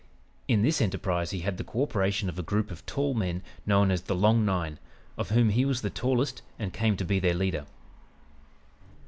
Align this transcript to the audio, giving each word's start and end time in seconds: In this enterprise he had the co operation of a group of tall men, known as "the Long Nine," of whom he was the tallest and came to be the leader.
In 0.47 0.63
this 0.63 0.81
enterprise 0.81 1.29
he 1.29 1.41
had 1.41 1.57
the 1.57 1.63
co 1.63 1.83
operation 1.83 2.27
of 2.27 2.39
a 2.39 2.41
group 2.41 2.71
of 2.71 2.83
tall 2.87 3.13
men, 3.13 3.43
known 3.67 3.91
as 3.91 4.01
"the 4.01 4.15
Long 4.15 4.43
Nine," 4.43 4.79
of 5.15 5.29
whom 5.29 5.49
he 5.49 5.63
was 5.63 5.81
the 5.83 5.91
tallest 5.91 6.41
and 6.57 6.73
came 6.73 6.97
to 6.97 7.05
be 7.05 7.19
the 7.19 7.35
leader. 7.35 7.67